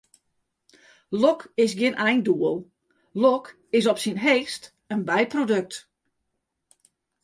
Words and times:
Lok 1.21 1.41
is 1.63 1.71
gjin 1.79 1.99
eindoel, 2.07 2.57
lok 3.21 3.45
is 3.77 3.85
op 3.91 3.97
syn 4.03 4.19
heechst 4.25 4.63
in 4.93 5.01
byprodukt. 5.07 5.73